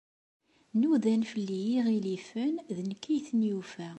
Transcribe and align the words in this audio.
Nudan 0.79 1.23
fell-i 1.31 1.59
yiɣilifen, 1.69 2.55
d 2.75 2.77
nekk 2.89 3.03
i 3.15 3.17
ten-yufa. 3.25 3.89